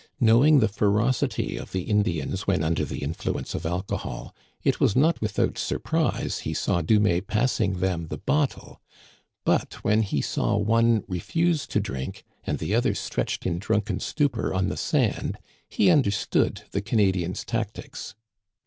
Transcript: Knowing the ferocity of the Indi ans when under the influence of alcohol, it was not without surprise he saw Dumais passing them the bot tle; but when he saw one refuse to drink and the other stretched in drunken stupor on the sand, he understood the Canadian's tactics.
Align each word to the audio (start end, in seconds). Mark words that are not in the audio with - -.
Knowing 0.19 0.61
the 0.61 0.67
ferocity 0.67 1.57
of 1.57 1.73
the 1.73 1.83
Indi 1.83 2.19
ans 2.19 2.47
when 2.47 2.63
under 2.63 2.83
the 2.83 3.03
influence 3.03 3.53
of 3.53 3.67
alcohol, 3.67 4.33
it 4.63 4.79
was 4.79 4.95
not 4.95 5.21
without 5.21 5.59
surprise 5.59 6.39
he 6.39 6.55
saw 6.55 6.81
Dumais 6.81 7.21
passing 7.21 7.77
them 7.81 8.07
the 8.07 8.17
bot 8.17 8.49
tle; 8.49 8.81
but 9.45 9.75
when 9.83 10.01
he 10.01 10.19
saw 10.19 10.57
one 10.57 11.03
refuse 11.07 11.67
to 11.67 11.79
drink 11.79 12.23
and 12.43 12.57
the 12.57 12.73
other 12.73 12.95
stretched 12.95 13.45
in 13.45 13.59
drunken 13.59 13.99
stupor 13.99 14.55
on 14.55 14.69
the 14.69 14.75
sand, 14.75 15.37
he 15.69 15.91
understood 15.91 16.63
the 16.71 16.81
Canadian's 16.81 17.45
tactics. 17.45 18.15